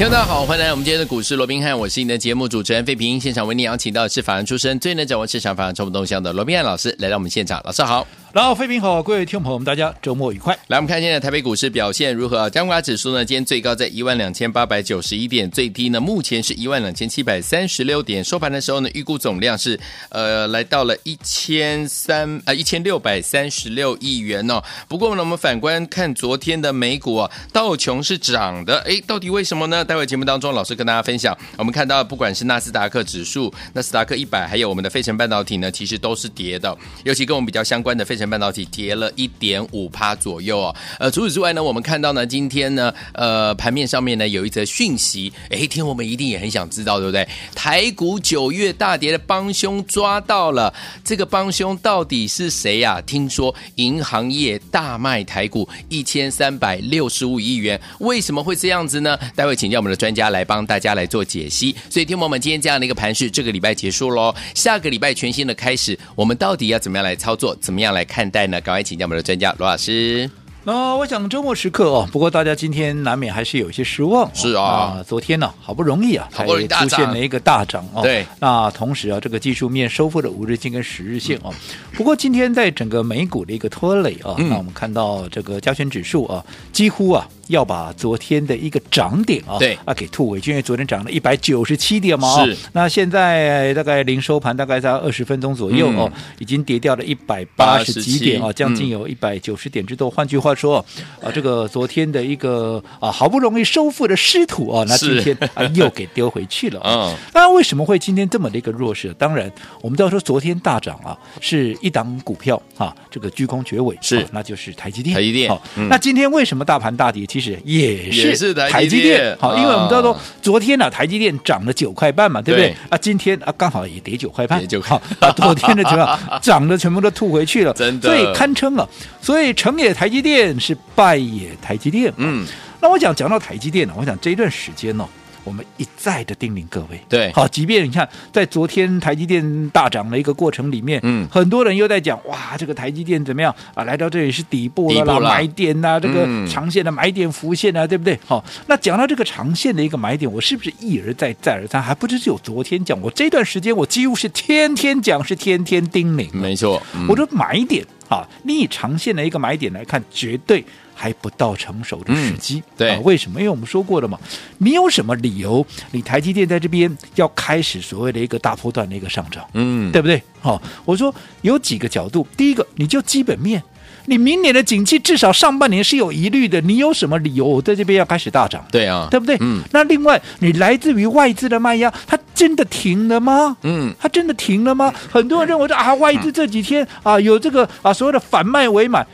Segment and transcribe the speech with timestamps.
[0.00, 3.20] 听众大家好，欢迎来到我们今天的股市罗宾汉，我是你的节目主持人费平。
[3.20, 8.06] 现场为你邀请到的是法案出身、最能掌握市场法案冲动向的罗宾汉老师来到我们现场，老师好。
[8.32, 10.56] 然后，飞平好，各位听众朋友们，大家周末愉快。
[10.68, 12.48] 来，我们看今天的台北股市表现如何啊？
[12.48, 13.24] 加权指数呢？
[13.24, 18.22] 今天最高在一万两千八百九十一点，最低呢，目前是一万两千七百三十六点。
[18.22, 19.78] 收盘的时候呢，预估总量是
[20.10, 24.62] 呃来到了一千三呃一千六百三十六亿元哦。
[24.86, 29.84] 不过呢，我们反观看昨天的美股啊，道琼是涨的，哎，到底为什么呢？
[29.90, 31.36] 待会节目当中，老师跟大家分享。
[31.56, 39.10] 我们看到，不管是纳斯达克指数、纳斯达克一百，还有我们的费城半导体呢，其实都是跌的，尤其跟我们比较相关的费城半导体跌了。
[39.16, 47.28] 一点五趴左右哦，呃，除此之外呢，我们看到呢，今天呢，呃，盘面上面呢有一则讯息，哎，听我们一定也很想知道，对不对？
[47.56, 53.00] 台股九月大跌的帮凶抓到了，这个帮凶到底是谁呀、啊？
[53.00, 59.18] 听说银行业大卖台股一千三百六十五亿元，为什么会这样子呢？
[59.34, 61.74] 待会请教我们的专家来帮大家来做解析。
[61.88, 68.60] 所以，听我们今天这样的一个盘势，这个礼拜结束喽，下个礼拜全新的开始，我们到底要怎么样来操作，怎么样来看待呢？
[68.60, 68.82] 赶快。
[68.82, 70.28] 请教我们的专家罗老师。
[70.64, 74.30] 那、呃、我想周末时刻哦，不过大家今天难免还是有一些失望、哦。
[74.34, 78.02] 是啊、呃，昨天呢、啊，好不容易啊，才出现了一个大涨哦。
[78.02, 78.26] 对。
[78.40, 81.54] 那同时啊，这个技术面收复了五日线跟十日线哦。
[81.92, 87.26] 不过今天在整个美股的一个拖累啊，嗯、那我们看到这个加权指数啊，几乎啊。
[87.50, 92.56] 要把昨天的一个涨点啊，对啊给吐回去，因为昨天涨了一百九十七点嘛，是。
[92.72, 100.08] 那现在大概临收盘大概在二十分钟左右哦，嗯、已经跌掉了一百八十几点啊，将近有一百九十点之多。
[100.08, 100.84] 嗯、换句话说
[101.20, 106.80] 啊，这个昨天的一个啊好不容易收复的失土啊，那今天啊又给丢回去了。
[106.84, 107.14] 嗯。
[107.34, 109.12] 那为什么会今天这么的一个弱势？
[109.14, 115.14] 当然，我们都要说昨天大涨啊，是一档股票啊，这个居功厥伟是、啊，那就是台积电。
[115.14, 115.48] 台积电。
[115.48, 117.26] 好、嗯，那今天为什么大盘大跌？
[117.26, 122.68] 其实也是台积电，好，因为我们知道说，昨天呢、啊，台积电涨了九块半嘛，对不对？
[122.68, 128.86] 对啊，今天啊，刚好也跌九块半，就好，啊昨天的情况 涨的全部都吐回去了，真的，所以堪称啊。
[129.22, 132.12] 所以成也台积电，是败也台积电。
[132.16, 132.46] 嗯，
[132.80, 135.06] 那我讲讲到台积电呢，我想这一段时间呢。
[135.44, 143.84] 我们一再的叮咛各位，对，好，即便你看在昨天台积电大涨的一个过程里面，嗯，很多人又在讲，哇，这个台积电怎么样啊？
[143.84, 148.18] 来到这里是底部了啦，买点呐、啊，这个长线的买点浮现啊，对不对？
[148.26, 160.64] 好，那讲到这个长线的一个买点，我是不是一而再再而三，还不只是有昨天讲，我这段时间我几乎是天天讲，是天天叮咛，没错，嗯、我说买点啊，你以长线的一个买点来看，绝对。
[161.00, 163.40] 还不到成熟的时机，嗯、对、啊，为什么？
[163.40, 164.18] 因为我们说过了嘛，
[164.58, 170.22] 你有什么理由，你台积电在这边要开始所谓的一个大波段的一个上涨，嗯，对不对？
[170.42, 173.62] 好、哦，我说有几个角度，第一个，你就基本面，
[174.04, 178.62] 你明年的景气至少上半年是有疑虑的，你有什么理由我在这边要开始大涨？
[178.70, 179.38] 对啊，对不对？
[179.40, 183.56] 嗯，那另外，你来自于外资的卖压，它真的停了吗？
[183.62, 184.92] 嗯，它真的停了吗？
[185.10, 189.06] 很多人认为说啊，外资这几天啊有这个啊所谓的反卖为买。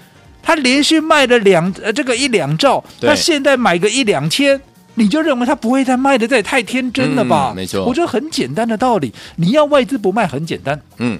[0.46, 4.58] 他连续卖了两呃这个一两兆，那现在买个一两千，
[4.94, 6.28] 你就认为他不会再卖的？
[6.28, 7.50] 这也太天真了吧？
[7.52, 11.18] 嗯、没错，我觉得很简单的道理，你要外资不卖很简单，嗯，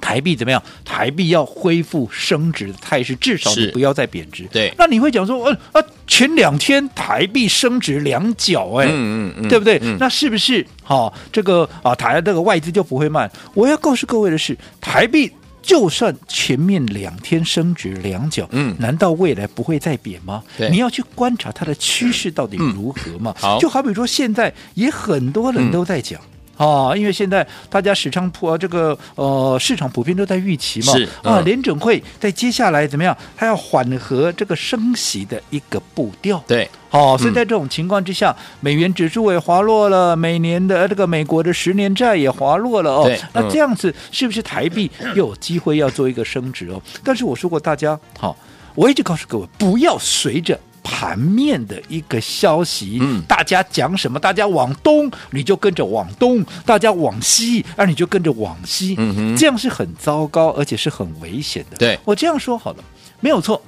[0.00, 0.62] 台币怎么样？
[0.82, 4.46] 台币要恢复升值的态势，至少你不要再贬值。
[4.50, 9.78] 对，那你会讲说，呃啊，前两天台币升值两角，哎，嗯嗯嗯，对不对？
[9.82, 11.12] 嗯、那是不是好、哦？
[11.30, 13.30] 这个啊，台这个外资就不会卖？
[13.52, 15.30] 我要告诉各位的是，台币。
[15.64, 20.42] 就算前面两天升值两角，嗯，难道未来不会再贬吗？
[20.58, 23.34] 对，你要去观察它的趋势到底如何嘛？
[23.38, 26.20] 好，就好比说现在也很多人都在讲。
[26.56, 33.16] 啊，因为现在大家市场普这个呃市场普遍都在预期嘛，是啊，联准会在接下来怎么样？
[33.36, 36.42] 它要缓和这个升息的一个步调。
[36.46, 43.04] 对，好、哦，所以在这种情况之下，嗯、美元指数也滑落了，每年的这个美国的十年债也滑落了哦。
[43.04, 46.80] 对，那这样子是不是台币又有机会要做一个升值哦？
[47.02, 48.36] 但是我说过，大家好、哦，
[48.74, 50.58] 我一直告诉各位，不要随着。
[50.84, 61.76] 盘面的一个消息，嗯，大家讲什么，大家往东你就跟着往东，大家往西，那你就跟着往西，嗯哼，这样是很糟糕，而且是很危险的。
[61.78, 62.84] 对，我这样说好了，
[63.20, 63.60] 没有错。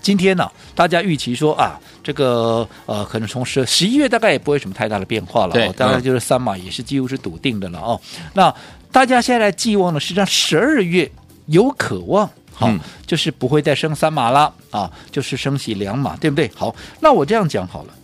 [0.00, 8.00] 今天呢、啊，大家预期说啊，这个呃，可能从十十一月大概也不会什么太大的变化了，哦，当然就是三码也是几乎是笃定的了哦。
[8.32, 8.54] 那
[8.90, 11.10] 大家现在寄望的是让十二月
[11.46, 16.50] 有渴望，好、嗯，就是不会再升三码了啊，就是升息两码，对不对？
[16.54, 17.94] 好，那我这样讲好了，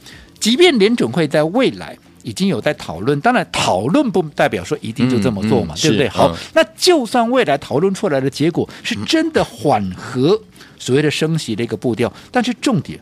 [0.40, 6.08] 即便联准会在未来已经有在讨论，当然讨论不代表说一定就这么做嘛，嗯嗯、对不对？
[6.08, 10.40] 好，嗯、那就算未来讨论出来的结果是真的缓和。
[10.78, 13.00] 所谓的升息的一个步调，但是重点，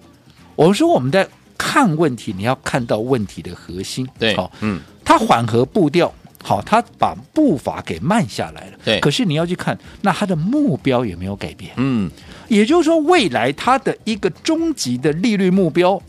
[0.54, 1.26] 我们说我们在
[1.58, 4.08] 看问题，你要看到问题的核心。
[4.16, 6.14] 对，好，嗯，它缓和步调，
[6.44, 8.78] 好，他把步伐给慢下来了。
[8.84, 11.72] 对，可是你要去看，那他的目标有没有改变？
[11.78, 12.10] 嗯，
[12.48, 16.00] 也就是说，未来他的一个终极的利率目标，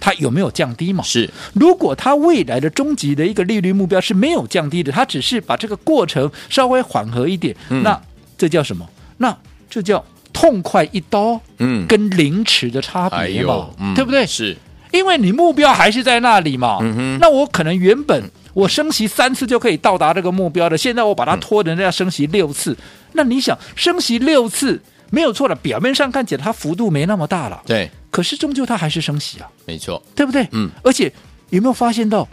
[0.00, 1.04] 它有没有降低嘛？
[1.04, 7.98] 是，如果他未来的终极的一个利率目标是没有降低的，他只是把这个过程稍微缓和一点，嗯、那
[8.36, 8.84] 这叫什么？
[9.18, 9.38] 那
[9.70, 10.04] 这叫。
[10.34, 14.26] 痛快一刀，嗯，跟凌迟的差别嘛，嗯、对不对？
[14.26, 14.56] 是，
[14.96, 16.78] 因为你目标还是在那里嘛。
[16.80, 22.76] 嗯，那我可能原本我升息三次就可以到达这个目标的，现在我把它拖人家升息六次，嗯、
[23.14, 24.80] 那你想升息六次
[25.10, 30.46] 没有错了，表面上看起来它幅度没那么大了，对，可是终究它还是升息啊，没错，对不对？
[30.52, 31.12] 嗯，而且
[31.50, 32.28] 有没有发现到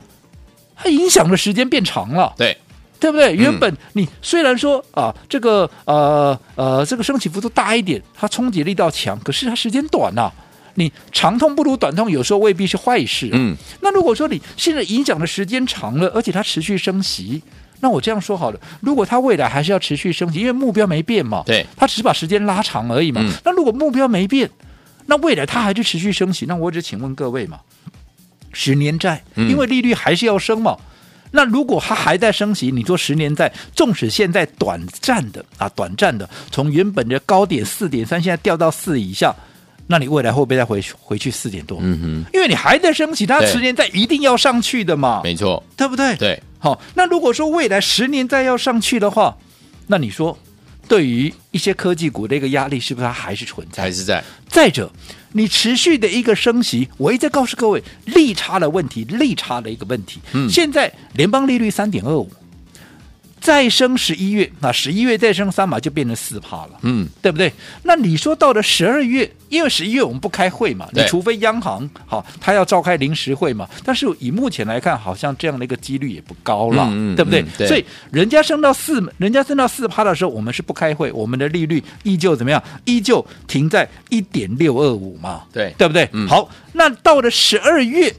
[0.75, 2.33] 它影响的时间变长了？
[2.37, 2.55] 对。
[3.01, 3.33] 对不对？
[3.33, 10.31] 原本你虽然说啊，这个呃呃，这个升起幅度大一点，它冲击力道强，可是它时间短呐、啊。
[10.75, 13.33] 你长痛不如短痛，有时候未必是坏事、啊。
[13.33, 17.41] 嗯，那如果说你现在影响的时间长了，而且它持续升息，
[17.81, 23.21] 那我这样说好了，如果它未来还是要持续升级，因为目标没变嘛，对，它只是把时间拉长而已嘛。
[23.23, 24.49] 嗯、那如果目标没变，
[25.07, 27.59] 那未来它还是持续升息，那我只请问各位嘛，
[28.53, 30.77] 十年债，因为利率还是要升嘛。
[30.79, 30.85] 嗯
[31.33, 39.33] 那如果它还在升息，你做十年债，纵使现在短暂的啊，短暂的从原本的高点四点三，现在掉到四以下，
[39.91, 41.77] 那你未来会不会再回去回去四点多？
[41.81, 46.15] 嗯哼，因为你还在升息，它十年债一定要上去的嘛，没错，对不对？
[46.15, 49.35] 对，好，那如果说未来十年再要上去的话，
[49.87, 50.37] 那你说
[50.87, 53.83] 对于一些科技股的一个压力，是不是它还是存在？
[53.83, 54.23] 还是在？
[54.47, 54.89] 再者。
[55.33, 60.19] 你持续的一个升息，我一直告诉各位，利差的问题，利差的一个问题。
[60.33, 62.29] 嗯，现在联邦利率三点二五。
[63.41, 67.51] 再升十一月，那十一月再升三码就变成四趴了，嗯，对不对？
[67.81, 73.67] 那你说到了十二月，因为十一月我们不开会嘛，你除非央行好，他要召开临时会嘛。
[73.83, 77.41] 但是以目前来看，好像这样的一个几率也不高了，嗯、对不对？
[77.41, 82.63] 嗯、对，所以人家升到四，人家升到四趴的时候，我们是不开会，我们的利率依旧怎么样？
[82.85, 86.07] 依旧停在一点六二五嘛，对，对不对？
[86.13, 88.13] 嗯、好，那到了十二月。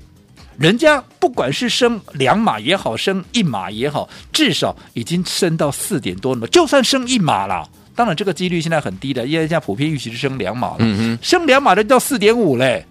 [0.59, 6.47] 人家不管是升两码也好，升一码也好，至少已经升到四点多了。
[6.49, 10.77] 就算升一码了，当然这个几率现在很低的，因为现在普遍预期是升两码了。
[10.81, 12.85] 嗯哼，升两码的到四点五嘞。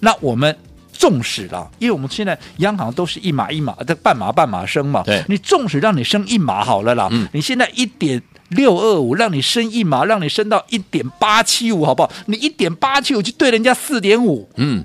[0.00, 0.56] 那我们
[0.92, 5.02] 纵使了，因为我们现在央行都是一码一码的半码半码升嘛。
[5.04, 12.10] 对，你纵使让你升一码好了啦，嗯、你现在一点六二五，让你升一码，让你升到一点八七五，好不好？
[12.26, 14.84] 你一点八七五就对人家四点五，嗯。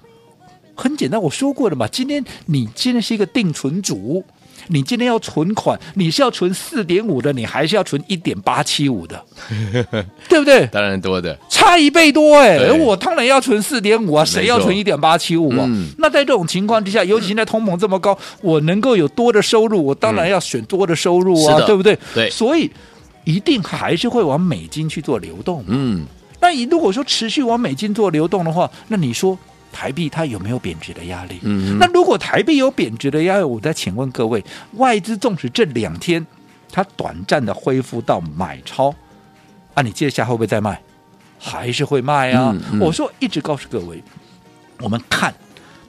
[0.80, 1.86] 很简单，我说过了嘛。
[1.88, 4.24] 今天你今天是一个定存族，
[4.68, 9.22] 你今天要存款，你是要存四点五的，你还是要存一点八七五的，
[10.30, 10.66] 对不对？
[10.68, 12.72] 当然多的，差一倍多哎、欸！
[12.72, 15.66] 我当然要存四点五啊，谁要存一点八七五啊？
[15.68, 21.98] 嗯、那在这种情况之下，尤其现在通膨这么高，我能够有多的收入，我当然要选多的收入啊，嗯、对不对？
[22.14, 22.72] 对，所以
[23.26, 25.64] 一定还是会往美金去做流动。
[25.68, 26.06] 嗯，
[26.40, 29.38] 那你如果说持续往美金做流动的话，那你说？
[29.72, 31.40] 台币它有没有贬值的压力？
[31.44, 36.26] 嗯，那如果台币有贬值的压力，我再请问各位，外资纵使这两天
[36.72, 38.94] 它短暂的恢复到买超，
[39.74, 40.82] 啊，你接下来会不会再卖？
[41.38, 42.52] 还是会卖啊？
[42.54, 44.04] 嗯嗯、我说一直告诉各位，
[44.80, 45.34] 我们看。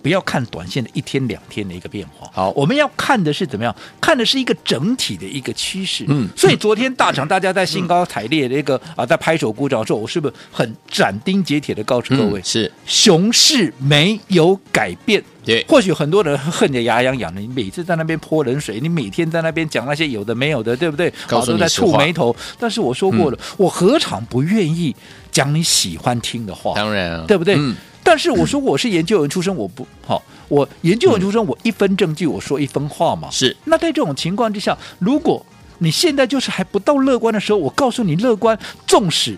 [0.02, 3.74] 不要看短线的一天两天的一个变化，好，我们要看的是怎么样？
[4.00, 6.04] 看的是一个整体的一个趋势。
[6.08, 15.22] 嗯，所以昨天大场大家在兴高采烈的一个、嗯、啊，在拍手鼓掌说，我是不是很斩钉截铁的告诉各位，嗯、是熊市没有改变？
[15.44, 21.12] 对，或许很多人恨得牙痒痒的，你每次在那边泼冷水，你每天在那边讲那些有的没有的，对不对？
[21.26, 22.34] 告诉你实话，都在触眉头。
[22.58, 24.94] 但是我说过了，嗯、我何尝不愿意
[25.30, 26.74] 讲你喜欢听的话？
[26.74, 27.54] 当然啊，对不对？
[27.58, 33.28] 嗯但是我说我是研究员出身，我不好，我研究员出身，我一分证据，我说一分话嘛。
[33.30, 33.56] 是。
[33.64, 35.44] 那在这种情况之下，如果
[35.78, 39.36] 你现在就是还不到乐观的时候，我告诉你乐观，纵使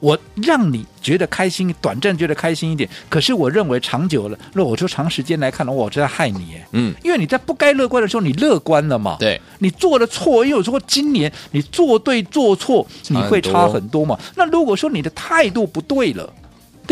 [0.00, 6.56] 我让你觉得开心，短暂觉得开心一点，可是我认为长久了，那我说长时间来看的话，我就在害你。
[6.72, 9.16] 嗯，因为你在不该乐观的时候，你乐观了嘛。
[9.20, 9.40] 对。
[9.60, 14.18] 你做了错，因为我说今年你做对做错，你会差很多嘛。
[14.34, 16.32] 那如果说你的态度不对了。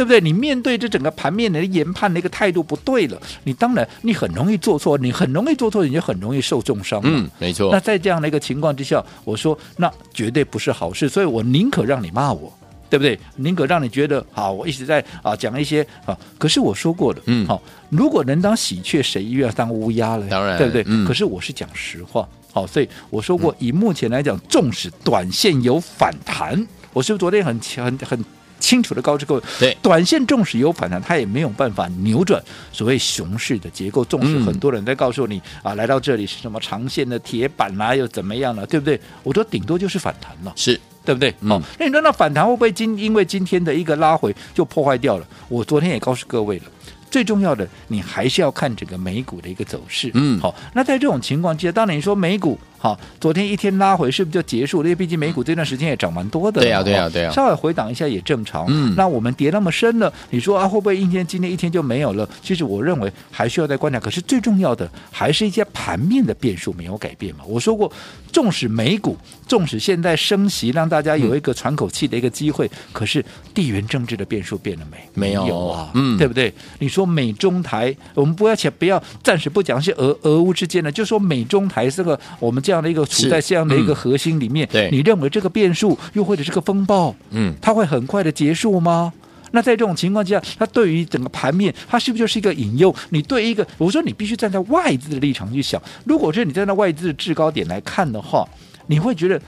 [0.00, 0.18] 对不对？
[0.18, 6.98] 你面对这整个盘面的研判的一个态度不对了，你当然你很容易做错，你很容易做错，你就很容易受重伤。
[7.04, 7.70] 嗯，没错。
[7.70, 12.50] 那在这样的一个情况之下，我说那绝对不是好事，所以我宁可让你骂我。
[12.88, 13.16] 对不对？
[13.36, 20.26] 宁可让你觉得好，我一直在啊讲一些啊，可是我说过的，嗯，好，如果能当喜鹊，谁又要当乌鸦了？
[20.28, 20.82] 当然，对不对？
[20.88, 28.24] 嗯、可是我是讲实话，好，所以我说过，以目前来讲，纵使短线有反弹，我是不是昨天很很很
[28.70, 34.04] 清楚的告知各位，对，短线纵使有反弹，它也没有办法扭转所谓熊市的结构。
[34.04, 39.00] 纵使很多人在告诉你、嗯、啊，来到这里是什么长线的铁板啦、啊，又怎么样了，对不对？
[39.24, 40.80] 我说顶多就是反弹了，是。
[41.02, 41.30] 对不对？
[41.48, 45.26] 好、嗯，那你说那反弹会不会今因为今天的一个拉回就破坏掉了？
[45.48, 46.64] 我昨天也告诉各位了，
[47.10, 50.10] 最重要的你还是要看整个美股的一个走势。
[50.14, 52.56] 嗯，好，那在这种情况之下，当然你说美股。
[52.82, 54.88] 好，昨天一天拉回是不是就结束了？
[54.88, 56.62] 因为毕竟美股这段时间也涨蛮多的。
[56.62, 57.30] 对呀，对呀，对呀。
[57.30, 58.64] 稍微回档一下也正常。
[58.70, 58.94] 嗯。
[58.96, 62.26] 那我们跌那么深了，你说啊，会不会一天今天一天就没有了？
[62.42, 64.00] 其实我认为还需要再观察。
[64.00, 67.44] 可是最重要的还是一些盘面的变数没有改变嘛。
[67.46, 67.92] 我说过，
[68.32, 69.14] 纵使美股，
[69.46, 73.22] 纵使现在升息，让大家有一个喘口气的一个机会，嗯、可是
[73.52, 74.96] 地缘政治的变数变了没？
[75.12, 75.90] 没有，没有啊。
[75.92, 76.50] 嗯，对不对？
[76.78, 83.40] 你说美中台，我们不要且不要暂时不讲是俄俄乌之间的，就说美中台这个我们这样的一个处在。
[83.40, 89.12] 这样的一个核心里面，嗯、对，你认为这个变数又或者这个风暴，嗯，它会很快的结束吗？
[89.50, 92.94] 那在这种情况之下，它对于整个盘面，它是不是就是一个引诱？
[93.08, 98.46] 你对一个，我说你必须站在外资的立场去想，如果是你站在外资的制高点来看的话，
[98.86, 99.40] 你会觉得。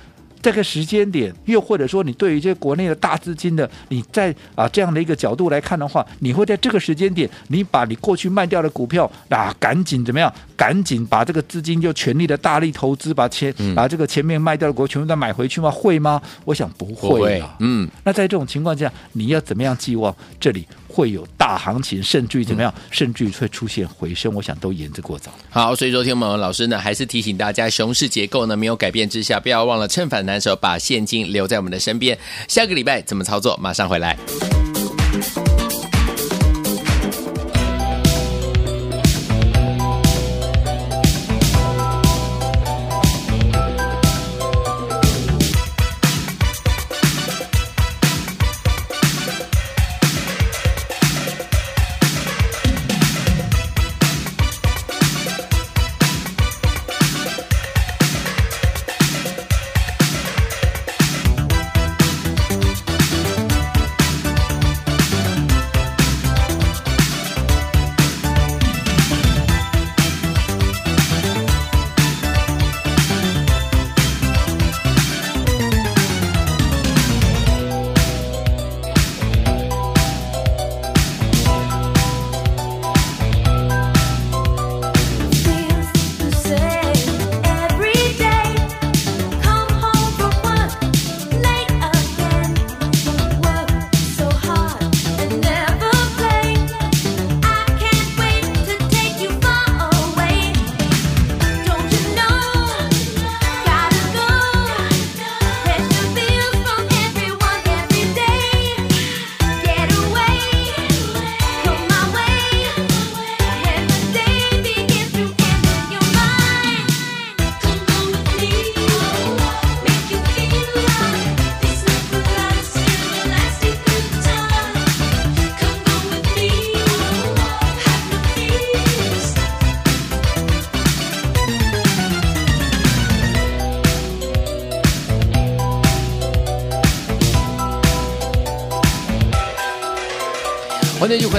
[0.42, 10.32] 这个时间点，又或者说你对于这国内的大资金的，你在啊这样的一个角度来看的话，你会在这个时间点，你把你过去卖掉的股票啊，赶紧怎么样？
[10.56, 15.70] 赶紧把这个资金就全力的大力投资，把钱、嗯、把这个前面卖掉的股全部都买回去吗？
[15.70, 16.20] 会吗？
[16.44, 17.56] 我想不会，啊会。
[17.60, 20.66] 嗯，那在这种情况下，你要怎么样寄望这里？
[20.92, 25.32] 会有大行情，甚至于怎么样，甚至于会出现回升，我想都言之过早。
[25.48, 32.18] 好，所以昨天我们老师呢，还是提醒大家，熊市结构呢没有改变之下，不要忘了趁反弹时候把现金留在我们的身边。
[32.46, 33.56] 下个礼拜怎么操作？
[33.56, 34.61] 马上回来。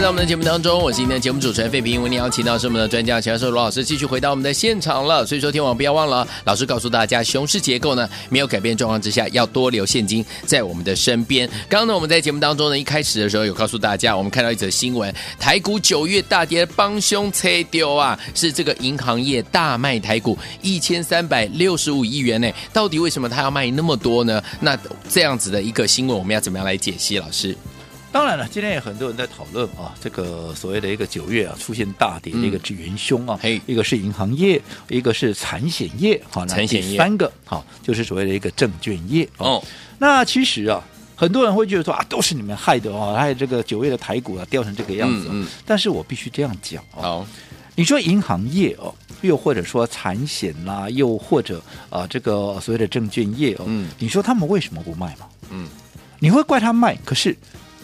[0.03, 2.03] 在我们的节目当中，我是今天的节目主持人费平。
[2.03, 5.25] 为您邀请到是我们的专家强教授罗老师，继续回到我们的现场了。
[5.25, 11.47] 所以说，天王不要忘了，老师告诉大家，熊市结构呢没有改变状况之下，要多留现金在我们的身边。
[11.69, 22.51] 刚刚呢，我们在节目当中呢，一开始的时候有告诉大家，我们看到一则新闻，台股九月大跌，帮凶切丢啊，是这个银行业大卖台股一千三百六十五亿元呢。
[22.73, 24.43] 到底为什么他要卖那么多呢？
[24.59, 27.17] 那这样子的一个新闻，我们要怎么样来解析？
[27.19, 27.55] 老师？
[28.13, 39.59] 当然了，今天也很多人在讨论啊，这个所谓的一个九月啊出现大跌的一个元凶啊，嗯、一个是银行业，一个是产险业，好，那第三个好就是所谓的一个证券业哦。
[39.97, 40.79] 那其实啊，
[41.15, 45.27] 很多人会觉得说啊，都是你们害的哦，害这个九月的台股啊掉成这个样子。
[45.31, 47.25] 嗯，嗯但是我必须这样讲啊，
[47.73, 55.25] 你说银行业哦，又或者说产险啦，又或者啊这个所谓的证券业哦，嗯，你说他们为什么不卖嘛？
[55.49, 55.67] 嗯，
[56.19, 57.35] 你会怪他卖，可是。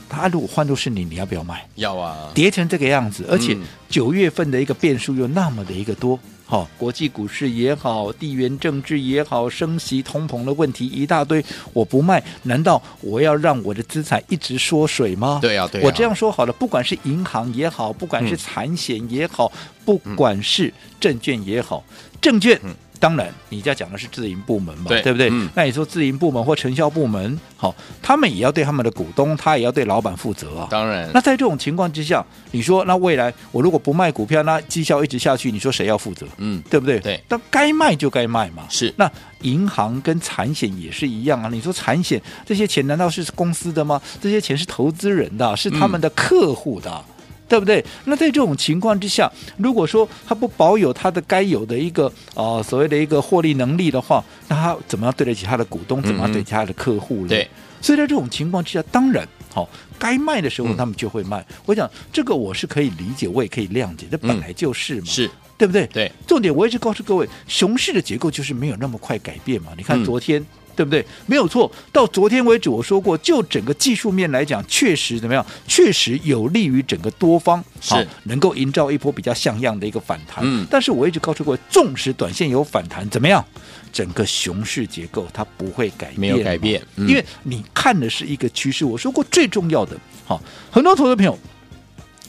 [0.09, 1.65] 他如果换作是你，你要不要卖？
[1.75, 3.55] 要啊，跌成这个样子，而且
[3.87, 6.19] 九月份的一个变数又那么的一个多。
[6.45, 15.37] 好，国际股市也好，地缘政治也好，升息、通膨的问题一大堆，我不卖，难道我要让我的资产一直缩水吗？
[15.39, 15.85] 对呀、啊，对、啊。
[15.85, 21.83] 我这样说好了，不管是银行也好，不管是产险也好，嗯、不管是证券也好，
[22.19, 22.59] 证券。
[22.63, 25.29] 嗯当然，你在讲的是自营部门嘛，对，对不对？
[25.31, 30.67] 嗯、那你说自营部门或承销部门，好，他们也要对他们的股东，他也要对老板负责啊。
[30.69, 36.27] 当然，那在这种情况之下，你说那未来我如果不卖股票，那绩效一直下去，你说谁要负责？
[36.37, 36.99] 嗯，对不对？
[36.99, 38.63] 对，但该卖就该卖嘛。
[38.69, 39.09] 是，那
[39.41, 41.49] 银行跟产险也是一样啊。
[41.49, 44.01] 你说产险这些钱难道是公司的吗？
[44.21, 46.91] 这些钱是投资人的，是他们的客户的。
[46.91, 47.15] 嗯
[47.49, 47.83] 对不对？
[48.05, 56.01] 那在这种情况之下，如果说他不保有他的该有的一个啊、呃、所谓的一个获利能力的话，那他怎么样对得起他的股东？
[56.03, 57.27] 怎么样对得起他的客户呢？
[57.27, 57.49] 嗯、对，
[57.81, 61.39] 所以在这种情况之下，当然好、哦，该卖的时候他们就会卖。
[61.49, 65.87] 嗯、我想这个我是可以理解，我也可以谅解，这本来就是嘛，嗯、是对不对？
[65.87, 69.71] 对，重点我一直告诉各位，熊市的结构就是没有那么快改变嘛。
[69.75, 70.39] 你看昨天。
[70.39, 70.45] 嗯
[70.79, 71.05] 对不对？
[71.25, 71.69] 没有错。
[71.91, 75.45] 到昨天为止，我说过，就整个技术面来讲，确实怎么样？
[75.67, 80.41] 确实有利于整个多方是、哦、能够营造一波比较像样的一个反弹。
[80.47, 80.65] 嗯。
[80.71, 83.43] 但是我一直告诉过，纵使短线有反弹，怎么样？
[83.91, 86.81] 整个熊市结构它不会改变，没有改变。
[86.95, 88.85] 嗯、因为你看的是一个趋势。
[88.85, 91.37] 我说过，最重要的，好、哦，很多投资朋友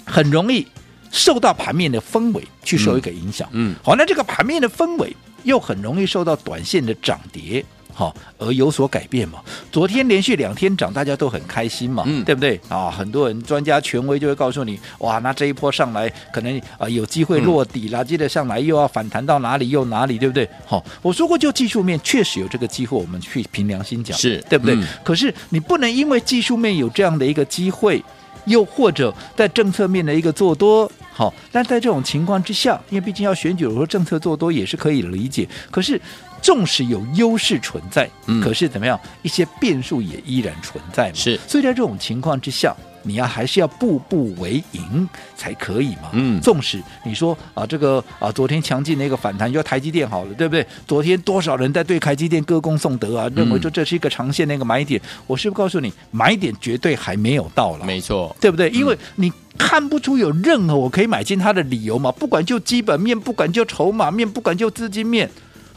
[0.05, 0.67] 很容易
[1.13, 3.49] 受到盘面的氛围去受一个影响。
[3.53, 3.77] 嗯。
[3.85, 5.15] 好，那这个盘面的氛围
[5.45, 7.65] 又很容易受到短线的涨跌。
[7.93, 9.41] 好，而有所改变嘛？
[9.71, 12.59] 昨天连续两天涨，大家都很开心嘛，嗯、对不对？
[12.69, 20.49] 啊，很多人专家权威就会告诉你，哇，那这一波上来可能啊有机会落底了，嗯、接着上来又要反弹到哪里又哪里，对不对？
[20.67, 24.75] 好，我说过就技术面确实有这个机会，我们去凭良心讲，是对不对？
[24.75, 28.03] 嗯、可是你不能因为技术面有这样的一个机会，
[28.47, 36.01] 又或者在政策面的一个做多，好，但在这种情况之下，因为毕竟要选举，我说政策做多也是可以理解，可是。
[36.43, 38.99] 纵使有优势存在，嗯、可是怎么样？
[39.23, 41.15] 一些变数也依然存在嘛。
[41.15, 46.11] 是，所以在这种情况之下，你要还是要步步为营才可以嘛。
[46.13, 50.67] 嗯，纵使你说啊，这个啊，昨天强劲的一个反弹，就台积电好了，对不对？
[50.87, 55.01] 昨天多少人在对台积电歌功颂德啊，认为说这是一个长线的一个买点。
[55.03, 57.85] 嗯、我是不是告诉你，买点绝对还没有到了？
[57.85, 58.69] 没错，对不对？
[58.71, 62.11] 因为你看不出有任何我可以买进它的理由嘛。
[62.13, 65.31] 不管就基本面，不管就筹码面，不管就资金面。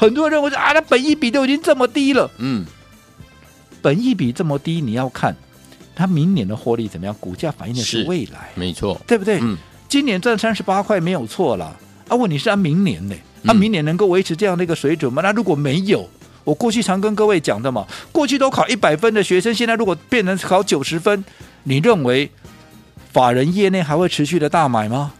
[0.03, 2.65] 很多人认为说啊，那本益比都已经这么低了，嗯，
[3.81, 5.33] 本益比这么低，你要看
[5.95, 7.15] 它明年的获利怎么样？
[7.21, 9.39] 股价反映的是未来，没错，对不对？
[9.41, 11.77] 嗯，今年赚三十八块没有错了
[12.09, 12.15] 啊。
[12.15, 13.15] 问题是，按明年呢？
[13.45, 15.21] 它明年能够维持这样的一个水准吗？
[15.21, 16.09] 那如果没有，
[16.43, 21.23] 我过去常跟各位讲的嘛，过去都考一百分的学生，现在如果变成考九十分，
[21.63, 22.29] 你认为
[23.13, 25.13] 法人业内还会持续的大买吗？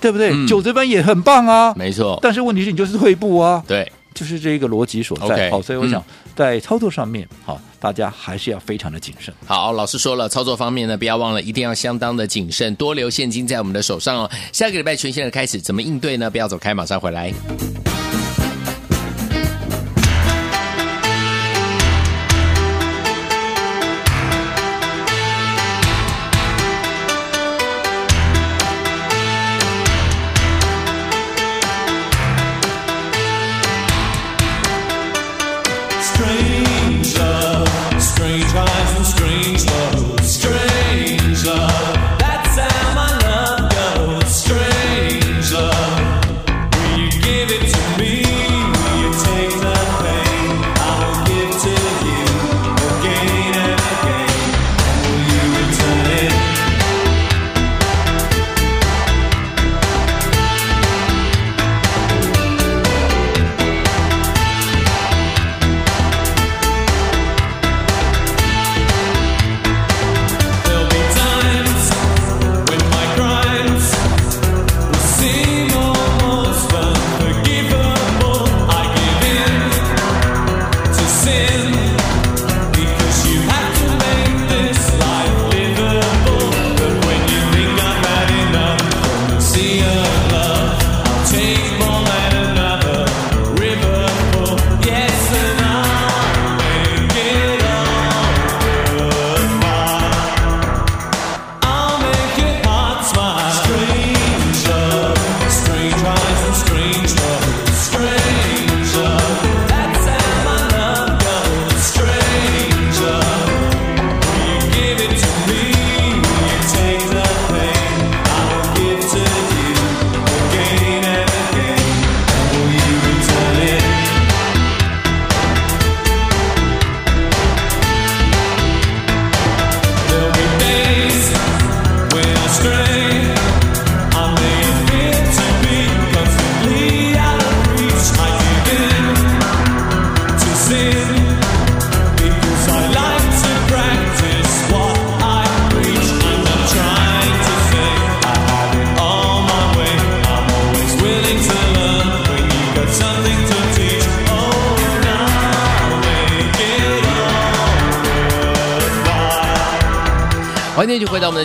[0.00, 0.46] 对不对？
[0.46, 2.18] 九十分也很棒啊，没错。
[2.22, 3.90] 但是问题是你就是退步啊，对。
[4.18, 6.04] 就是这一个逻辑所在，好，所以我想
[6.34, 9.32] 在操作上面，好，大家还是要非常的谨慎。
[9.46, 14.28] 好，老师说了，操作方面呢，不要忘了，一定要相当的谨慎，多留现金在我们的手上哦。
[14.52, 16.28] 下个礼拜全新的开始，怎么应对呢？
[16.28, 17.32] 不要走开，马上回来。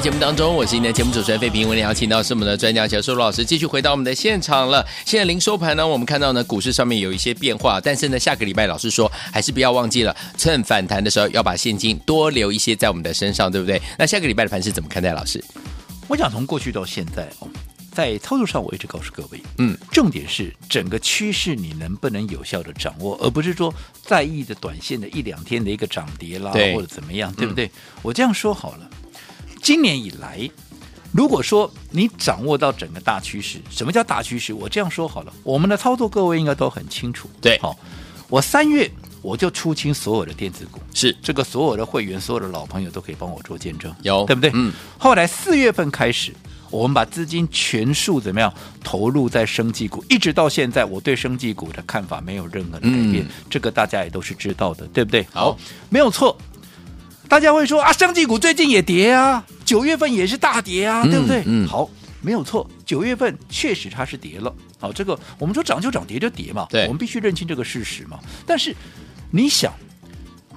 [0.04, 4.86] 节目当中，我是今天的节目主持人费平，为您邀请到是我们的专家教授罗老师，继续回到我们的现场了。
[5.06, 13.82] 现在零收盘呢，我们看到呢股市上面有一些变化，但是呢下个礼拜老师说还是不要忘记了，趁反弹的时候要把现金多留一些在我们的身上，对不对？
[13.98, 15.14] 那下个礼拜的盘是怎么看待？
[15.14, 15.42] 老师，
[16.10, 17.48] 我想从过去到现在哦，
[17.94, 27.68] 在操作上我一直告诉各位，嗯，重点是整个趋势你能不能有效的掌握，而不是说在意的短线的一两天的一个涨跌啦，或者怎么样，对不对？
[27.68, 28.90] 嗯、我这样说好了。
[29.64, 30.48] 今年以来，
[31.14, 34.54] 如果说你掌握到整个大趋势，什么叫大趋势？
[34.54, 37.30] 我这样说好了，我们的操作各位应该都很清楚。
[37.40, 37.74] 对，好，
[38.28, 44.52] 我三月我就出清所有的电子股，是这个所有的会员、所有的老朋友都可以帮我做见证，有对不对？
[44.54, 44.74] 嗯。
[44.98, 46.34] 后来四月份开始，
[46.70, 55.26] 我们把资金全数怎么样投入在生技股，一直到现在，我对生技股的看法没有任何的改变，嗯、这个大家也都是知道的，对不对？
[55.32, 55.58] 好，
[55.90, 56.38] 没有错。
[57.30, 61.44] 大家会说啊，生技股最近也跌啊，九月份也是大跌啊，嗯、对不对？
[61.46, 61.90] 嗯，好，
[62.22, 64.54] 没有错，九月份确实它是跌了。
[64.80, 68.20] 好，这个我们说涨就涨，跌就跌嘛，对，我们必须认清这个事实嘛。
[68.46, 68.76] 但是
[69.32, 69.74] 你想，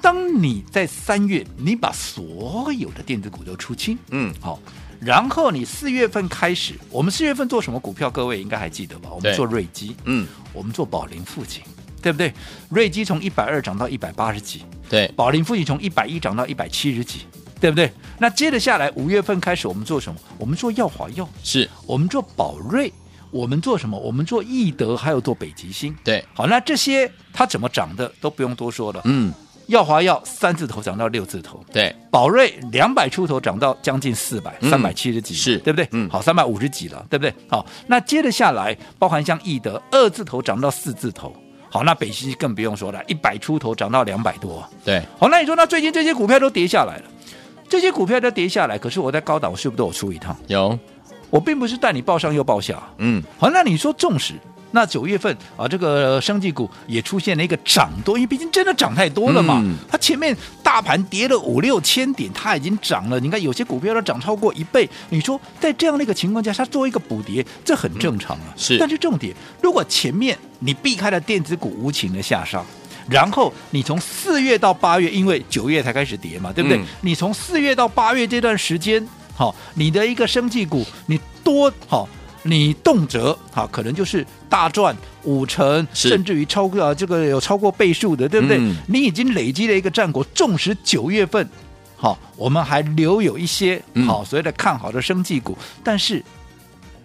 [0.00, 4.60] 当你在三月你把所有的电子股都出清，嗯，好，
[5.00, 8.10] 然后你四月份开始，我们四月份做什么股票？
[8.10, 9.10] 各位应该还记得吧？
[9.12, 11.62] 我们做瑞基，嗯，我们做宝林附近。
[12.02, 12.32] 对不对？
[12.68, 17.22] 瑞基从一百二涨到一百八十几，对，宝林附近从一百一涨到一百七十几，
[17.60, 17.90] 对不对？
[18.18, 20.18] 那接着下来，五月份开始，我们做什么？
[20.38, 22.92] 我们做药华药，是我们做宝瑞，
[23.30, 23.98] 我们做什么？
[23.98, 25.94] 我们做易德，还有做北极星。
[26.04, 29.00] 对，好，那这些它怎么涨的都不用多说了。
[29.04, 29.32] 嗯，
[29.68, 35.88] 耀华药三字头涨到六字头，对，宝瑞两百出头涨到将近四百，三百七十几，是对不对？
[35.92, 37.34] 嗯，好，三百五十几了，对不对？
[37.48, 41.34] 好，那接着下来，包含像易德二字头涨到四字头。
[41.68, 44.66] 好，那北西更不用说了，一百出头涨到两百多。
[44.84, 47.04] 对，好，那你说那最近这些股票都跌下来了，
[47.68, 50.36] 这些股票都跌下来，可是我在高档，我是不是都有出一趟？
[50.46, 50.78] 有，
[51.30, 52.82] 我并不是带你报上又报下。
[52.98, 54.34] 嗯，好，那你说重视。
[54.72, 59.62] 那九月份啊，这个生技股也出现了一个涨多，因为毕竟真的涨太多了嘛。
[59.64, 63.18] 嗯、它前面大盘跌了五六千点，它已经涨了。
[63.18, 64.86] 你看有些股票都涨超过一倍。
[65.08, 68.48] 你说在这样的一个情况下，它做一个补跌，这很正常啊。
[68.48, 68.76] 嗯、是。
[68.76, 72.62] 但是重点，如果前面你避开了电子股无情的下杀，
[73.08, 76.78] 然后你从四月到八月，因为九月才开始跌嘛，对不对？
[76.78, 82.08] 嗯、你从四月到八月这段时间，好，你的一个生技股，你多好。
[82.48, 88.56] 你动辄哈，可能就是大赚五成，甚至于超过这个有超过倍数的，对不对？
[88.58, 90.24] 嗯、你已经累积了一个战果。
[90.32, 91.48] 纵使九月份，
[91.96, 96.22] 好，我们还留有一些好所谓的看好的生技股，嗯、但是。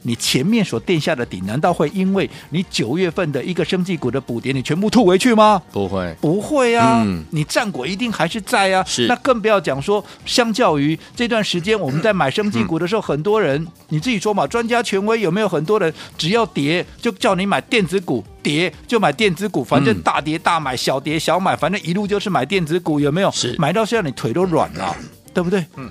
[0.03, 5.61] 你前面所垫下的底，难道会因为你九月份的一个生技股的补跌，你全部吐回去吗？
[5.71, 7.03] 不会，不会啊！
[7.05, 8.83] 嗯、你战果一定还是在啊。
[8.85, 23.29] 是，那更不要讲说，相较于这段时间我们在买生技股的时候，嗯、很多人你自己说嘛，专家权威有没有很多人只要跌就叫你买电子股，跌就买电子股，反正大跌大买，小跌小买，反正一路就是买电子股，有没有？
[23.31, 24.95] 是，买到现在你腿都软了，
[25.33, 25.65] 对不对？
[25.77, 25.89] 嗯。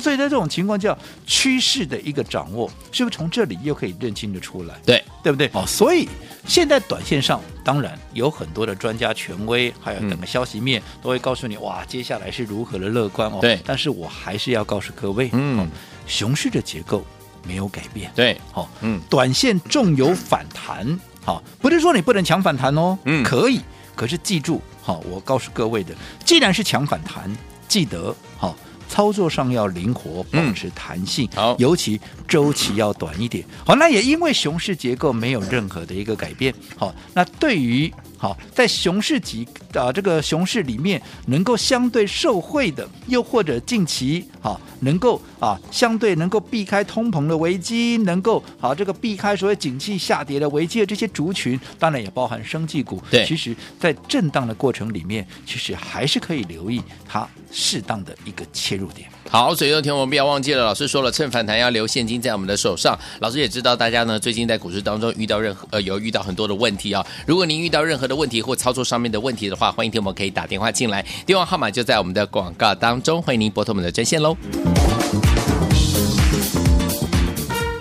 [0.00, 4.74] 所以在这种情况下，趋势的一个掌握，是不是从这里又可以认清的出来？
[4.84, 5.50] 对，对不对？
[5.52, 6.08] 哦，所以
[6.46, 13.38] 现在短线上，当然有很多的专家权威，还有整个消息面、嗯、都会告诉你，哇，接下来是如何的乐观哦。
[13.40, 15.66] 对，但是我还是要告诉各位，嗯、哦，
[16.06, 17.04] 熊市的结构
[17.46, 18.10] 没有改变。
[18.14, 20.86] 对，好、哦，嗯，短线纵有反弹，
[21.24, 23.60] 好、哦，不是说你不能强反弹哦，嗯，可以，
[23.94, 27.34] 可是记住，好、哦，我告诉各位的，既然是强反弹，
[27.66, 28.54] 记得，好、哦。
[28.88, 33.44] 操作上要灵活，保持弹性，嗯、好，尤其周期要短一点。
[33.64, 36.54] 好，那也因为熊市结构没有任何的一个改变。
[36.76, 53.02] 好，那对于好在熊市级啊这个熊市里面能够相对受惠的，又或者近期啊能够啊相对能够避开通膨的危机，能够啊这个避开所谓景气下跌的危机的这些族群，当然也包含生技股。
[53.10, 59.08] 对，其实在震荡的过程里面，其实还是可以留意它适当的一个切入点。
[59.28, 62.96] 好，所以有天我们不要忘记了，老师说了，趁反弹要留现金在我们的手上。
[63.18, 67.04] 老师也知道大家呢最近在股市当中遇到任何呃有遇到很多的问题啊。
[67.26, 74.36] 如果您遇到任何的问题或操作上面的问题的话，欢迎听我们可以打电话进来，电话号码就在我们的广告当中，欢迎您拨通我们的专线喽。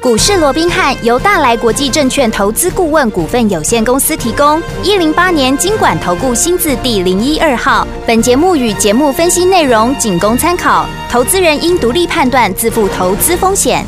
[0.02, 7.88] 股市罗宾汉由大来国际证券投资顾问股份有限公司提供，一零八年金管投顾新字第零一二号。
[8.06, 13.84] 本节目与节目分析内容仅供参考，投资人应独立判断，自负投资风险。